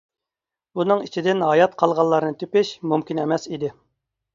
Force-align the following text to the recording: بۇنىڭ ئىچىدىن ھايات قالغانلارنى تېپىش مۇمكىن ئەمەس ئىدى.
بۇنىڭ 0.79 1.03
ئىچىدىن 1.09 1.45
ھايات 1.49 1.77
قالغانلارنى 1.85 2.35
تېپىش 2.43 2.77
مۇمكىن 2.91 3.27
ئەمەس 3.27 3.51
ئىدى. 3.57 3.77